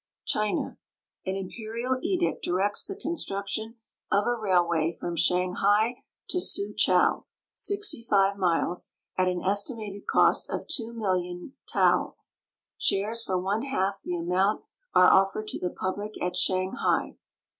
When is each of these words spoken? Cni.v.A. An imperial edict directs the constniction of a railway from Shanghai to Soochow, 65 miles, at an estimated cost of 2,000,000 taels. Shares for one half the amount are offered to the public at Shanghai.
Cni.v.A. 0.35 1.29
An 1.29 1.35
imperial 1.37 1.99
edict 2.01 2.43
directs 2.43 2.87
the 2.87 2.95
constniction 2.95 3.75
of 4.11 4.25
a 4.25 4.33
railway 4.33 4.91
from 4.99 5.15
Shanghai 5.15 5.97
to 6.29 6.39
Soochow, 6.39 7.25
65 7.53 8.35
miles, 8.35 8.89
at 9.15 9.27
an 9.27 9.43
estimated 9.43 10.07
cost 10.07 10.49
of 10.49 10.61
2,000,000 10.65 11.51
taels. 11.71 12.31
Shares 12.79 13.21
for 13.21 13.37
one 13.39 13.61
half 13.61 14.01
the 14.01 14.15
amount 14.15 14.63
are 14.95 15.05
offered 15.07 15.47
to 15.49 15.59
the 15.59 15.69
public 15.69 16.19
at 16.19 16.35
Shanghai. 16.35 17.17